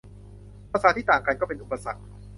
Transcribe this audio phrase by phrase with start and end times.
[0.71, 2.01] ภาษาที่ต่างกันก็เป็นอุปสรรค